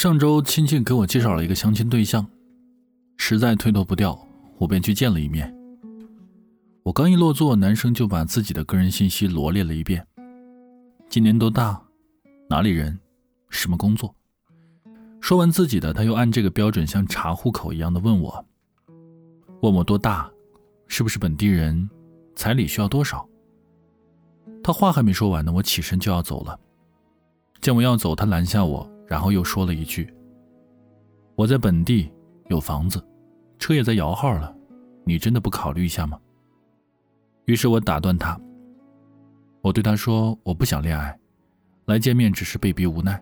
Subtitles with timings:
[0.00, 2.26] 上周亲戚给我介绍了一个相亲对象，
[3.18, 4.18] 实在推脱不掉，
[4.56, 5.54] 我便去见了一面。
[6.82, 10.02] 我刚一落座，男生就把自己的个人信息罗列了一遍：
[11.10, 11.78] 今年多大，
[12.48, 12.98] 哪里人，
[13.50, 14.16] 什么工作。
[15.20, 18.42] 说完自己的，他又按这个标准像查户口一样的问我：
[19.60, 20.30] 问我多大，
[20.86, 21.90] 是不是本地人，
[22.34, 23.28] 彩礼需要多少。
[24.64, 26.58] 他话还没说完呢，我起身就要走了。
[27.60, 30.08] 见我要走，他拦下我，然后又说了一句
[31.34, 32.08] ：“我在本地
[32.46, 33.04] 有房子，
[33.58, 34.54] 车也在摇号了，
[35.04, 36.16] 你真的不考虑一下吗？”
[37.46, 38.40] 于是我打断他。
[39.62, 41.18] 我对他说：“我不想恋爱，
[41.86, 43.20] 来见面只是被逼无奈。”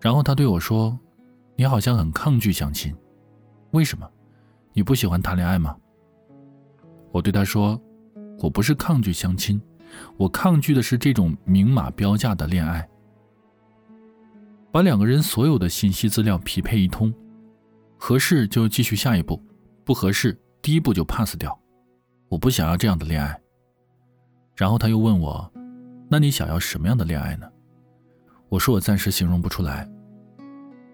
[0.00, 0.98] 然后他对我说
[1.54, 2.96] ：“你好像很抗拒相亲，
[3.72, 4.10] 为什么？
[4.72, 5.76] 你不喜欢谈恋爱吗？”
[7.12, 7.78] 我对他说
[8.40, 9.60] ：“我不是抗拒相亲。”
[10.16, 12.88] 我抗拒的是这种明码标价的恋爱，
[14.72, 17.12] 把两个人所有的信息资料匹配一通，
[17.98, 19.40] 合适就继续下一步，
[19.84, 21.56] 不合适第一步就 pass 掉。
[22.28, 23.38] 我不想要这样的恋爱。
[24.56, 25.52] 然后他又问我
[26.08, 27.46] ：“那你想要什么样的恋爱呢？”
[28.48, 29.88] 我说：“我暂时形容不出来，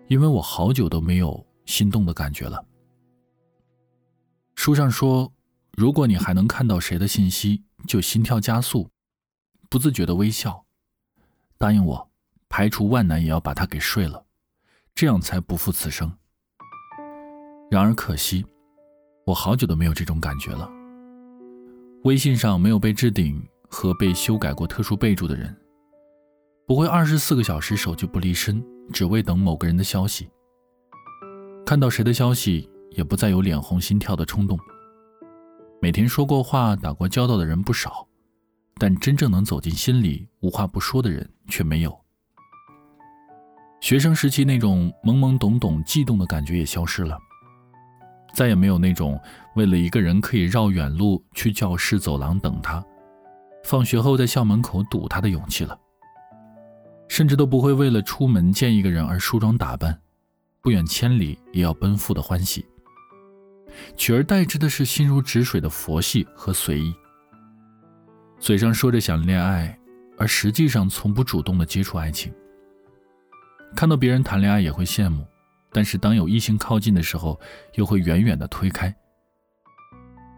[0.09, 2.63] 因为我好久都没有心动的感觉了。”
[4.57, 5.33] 书上说。
[5.77, 8.91] 如果你还能看到谁的信息，就心跳加速，
[9.71, 10.65] 不自觉的微笑，
[11.57, 12.08] 答应我，
[12.49, 14.25] 排除万难也要把他给睡了，
[14.95, 16.13] 这样才不负此生。
[17.71, 18.45] 然而可惜，
[19.27, 20.71] 我好久都没有这种感觉了。
[22.05, 25.55] 微信上没有被置顶和被修改过特殊备注的人，
[26.67, 30.31] 不会二十四个小时手机不离身，只为等某个人的消息。
[31.67, 34.59] 看到谁的消息，也不再有脸红心跳的冲动。
[35.83, 38.09] 每天说过话、打过交道的人不少，
[38.77, 42.08] 但真正能走进心里、无话不说的人却没有。
[43.81, 47.17] 学生时期那种懵懵懂懂、悸动的感觉也消失了，
[48.35, 49.19] 再也没有那种
[49.55, 52.85] 为了一个人可以绕远路去教室走廊等他，
[53.65, 55.79] 放学后在校门口堵他的勇气了。
[57.09, 59.99] 甚至都不会为了出门见一个人而梳妆打扮，
[60.61, 62.67] 不远千里也要奔赴的欢喜。
[63.97, 66.93] 取而代之的是心如止水的佛系和随意，
[68.39, 69.79] 嘴上说着想恋爱，
[70.19, 72.31] 而实际上从不主动的接触爱情。
[73.77, 75.27] 看到别人谈恋爱也会羡慕，
[75.71, 77.39] 但是当有异性靠近的时候，
[77.75, 78.95] 又会远远的推开。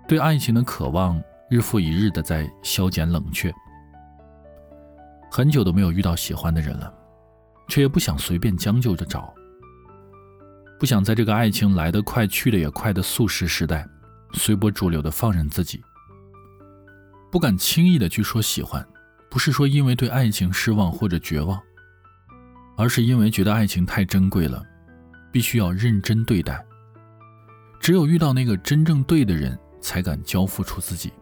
[0.06, 3.52] 对爱情的渴望日复一日的在消减冷却。
[5.30, 6.92] 很久都没有遇到喜欢的人了，
[7.68, 9.32] 却也不想随便将就着找。
[10.78, 13.86] 不想在这个爱情来得快去得也快的速食时代，
[14.32, 15.80] 随波逐流的放任自己。
[17.30, 18.84] 不敢轻易的去说喜欢，
[19.30, 21.60] 不是说因为对爱情失望或者绝望，
[22.80, 24.64] 而是因为觉得爱情太珍贵了，
[25.30, 26.64] 必须要认真对待。
[27.78, 31.12] 只有遇到那个真正对的人，才敢交付出自己。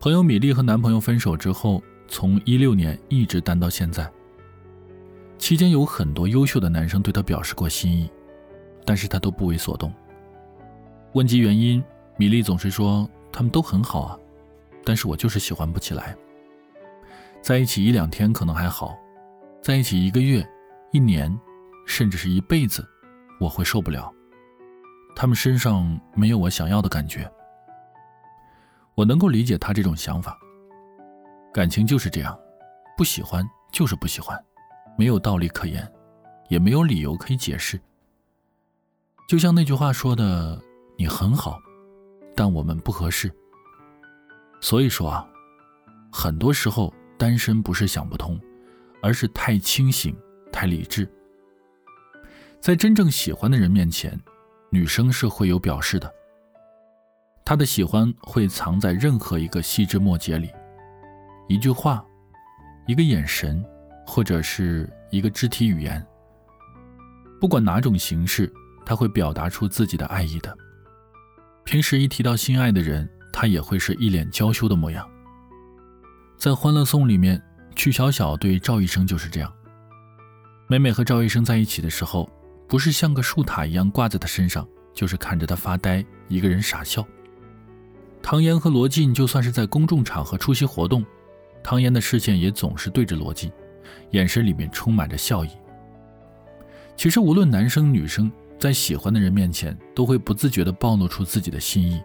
[0.00, 4.10] 朋友米粒和男朋友分手之后，从一六年一直单到现在，
[5.38, 8.10] 期间有很多优秀的男生对她表示过心意。
[8.84, 9.94] 但是她都不为所动。
[11.12, 11.80] 问及原因，
[12.16, 14.18] 米粒总是说他们都很好啊，
[14.84, 16.16] 但是我就是喜欢不起来。
[17.40, 18.98] 在一起一两天可能还好，
[19.62, 20.44] 在一起一个月、
[20.90, 21.32] 一年，
[21.86, 22.84] 甚至是一辈子，
[23.38, 24.12] 我会受不了。
[25.14, 27.30] 他们身上没有我想要的感觉。
[28.96, 30.36] 我能够理解他这种想法。
[31.54, 32.36] 感情就是这样，
[32.96, 34.36] 不喜欢就是不喜欢，
[34.98, 35.88] 没有道理可言，
[36.48, 37.80] 也没有理由可以解释。
[39.28, 40.60] 就像那句话说的
[40.98, 41.60] ：“你很好，
[42.34, 43.32] 但我们不合适。”
[44.60, 45.24] 所以说啊，
[46.10, 48.40] 很多时候单身不是想不通，
[49.02, 50.16] 而是太清醒、
[50.50, 51.06] 太理智。
[52.60, 54.18] 在真正喜欢的人面前，
[54.70, 56.10] 女生是会有表示的。
[57.44, 60.48] 她的喜欢会藏在任何一个细枝末节里，
[61.48, 62.02] 一句话，
[62.86, 63.62] 一个眼神，
[64.06, 66.02] 或者是一个肢体语言，
[67.40, 68.50] 不管哪种形式。
[68.84, 70.52] 他会表达出自己的爱意的。
[71.62, 75.08] 平时一提到心爱的人，他也会是一脸娇羞的模样。
[76.36, 77.40] 在《欢乐颂》里面，
[77.74, 79.52] 曲小小对赵医生就是这样。
[80.68, 82.30] 每每和赵医生在一起的时候，
[82.68, 87.06] 不是像个树塔一样挂在他身上，就是看着他发呆，一个人傻笑。
[88.22, 91.04] 唐嫣和罗晋就算是在公众场合出席活动，
[91.62, 93.50] 唐嫣的视线也总是对着罗晋，
[94.10, 95.50] 眼神里面充满着笑意。
[96.96, 98.30] 其实无论男生女生。
[98.58, 102.00] 在喜欢的人面前，都会不自觉地暴露出自己的心意。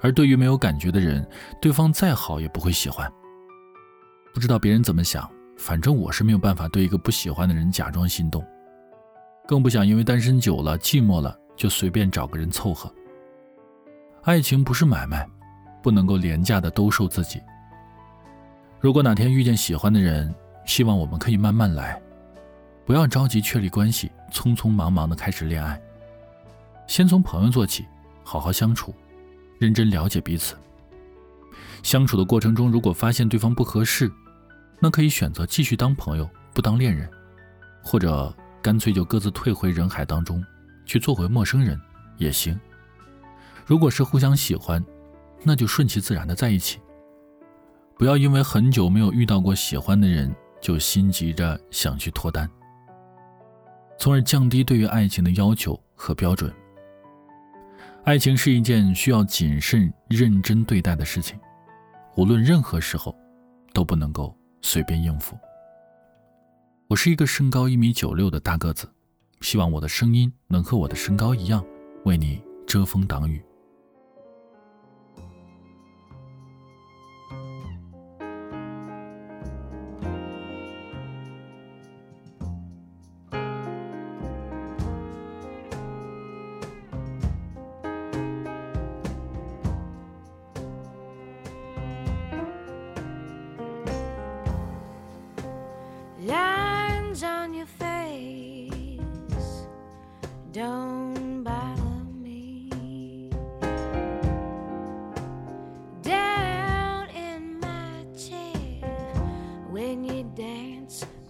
[0.00, 1.24] 而对于没有感觉的人，
[1.60, 3.08] 对方再好也不会喜欢。
[4.32, 8.46] 不知道别人怎么想，反正我是没有办法对一个不喜欢的人假装心动，
[9.46, 12.92] 更不想因为单身久了、寂寞了就随便找个人凑合。
[14.22, 15.26] 爱情不是买卖，
[15.82, 17.40] 不能够廉价的兜售自己。
[18.78, 20.32] 如果哪天遇见喜欢的人，
[20.64, 22.00] 希望我们可以慢慢来，
[22.86, 25.80] 不要着急确立关系，匆匆忙忙的开始恋爱。
[26.86, 27.84] 先从朋友做起，
[28.22, 28.94] 好好相处，
[29.58, 30.54] 认真了解彼此。
[31.82, 34.10] 相处的过程中，如果发现对方不合适，
[34.78, 37.08] 那可以选择继续当朋友，不当恋人，
[37.82, 40.44] 或者干脆就各自退回人海当中，
[40.84, 41.80] 去做回陌生人
[42.16, 42.58] 也行。
[43.66, 44.84] 如果是互相喜欢，
[45.42, 46.78] 那就顺其自然的在一起。
[47.96, 52.50] 不要因为很久没有遇到过喜欢的人，就心急着想去脱单，
[53.98, 56.52] 从而降低对于爱情的要求和标准。
[58.04, 61.38] 爱情是一件需要谨慎认真对待的事情，
[62.16, 63.16] 无论任何时候，
[63.72, 65.38] 都不能够随便应付。
[66.88, 68.90] 我是一个身高一米九六的大个子，
[69.40, 71.64] 希望我的声音能和我的身高一样，
[72.04, 73.42] 为你遮风挡雨。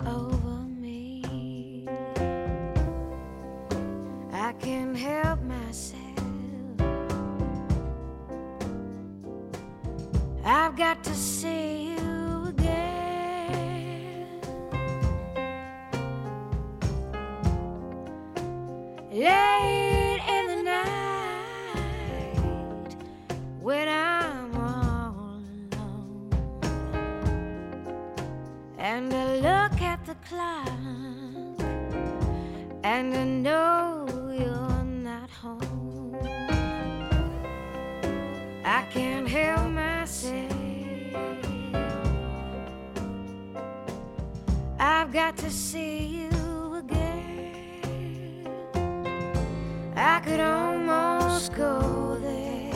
[0.06, 1.86] Over me,
[4.32, 6.00] I can't help myself.
[10.44, 12.90] I've got to see you again.
[19.12, 22.40] late in the night
[23.60, 25.42] when I'm all
[25.72, 26.30] alone
[28.78, 29.59] and look
[30.00, 30.68] at the clock
[32.84, 36.16] and I know you're not home.
[38.64, 40.52] I can't help myself.
[44.78, 48.48] I've got to see you again.
[49.96, 52.72] I could almost go there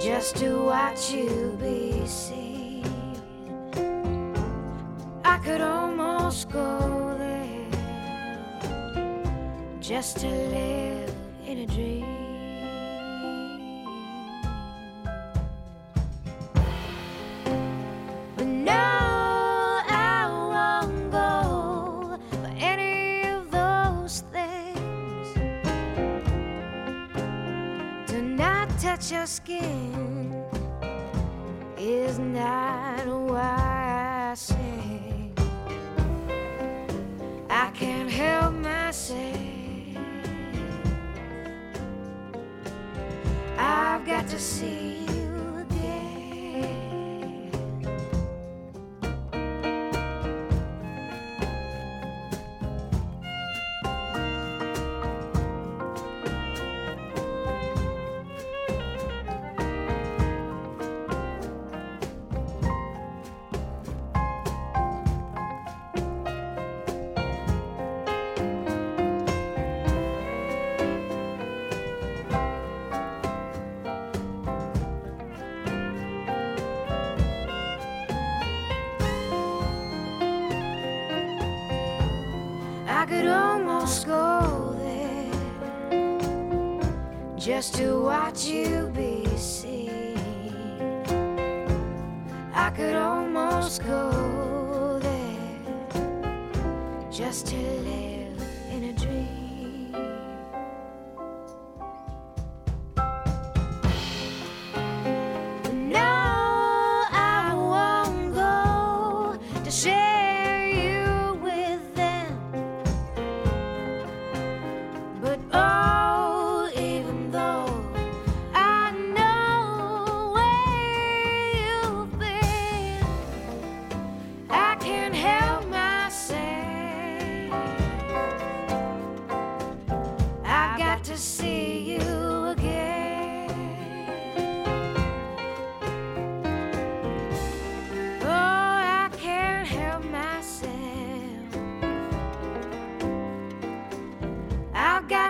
[0.00, 2.47] just to watch you be seen
[5.48, 7.70] could almost go there
[9.80, 11.14] just to live
[11.46, 12.04] in a dream.
[28.80, 30.44] touch your skin
[31.76, 34.77] is not why I say
[37.78, 39.36] can't help myself.
[43.56, 45.17] I've got to see you
[83.08, 85.32] could almost go there
[87.38, 90.18] just to watch you be seen.
[92.52, 95.38] I could almost go there
[97.10, 98.17] just to live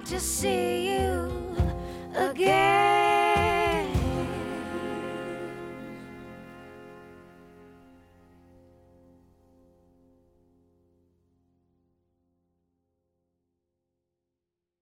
[0.09, 1.31] to see you
[2.17, 2.68] again.